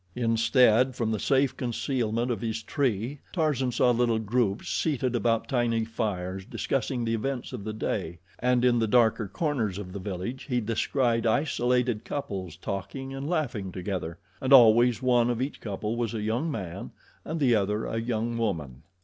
[0.15, 5.85] Instead, from the safe concealment of his tree, Tarzan saw little groups seated about tiny
[5.85, 10.45] fires discussing the events of the day, and in the darker corners of the village
[10.49, 16.15] he descried isolated couples talking and laughing together, and always one of each couple was
[16.15, 16.89] a young man
[17.23, 18.81] and the other a young woman.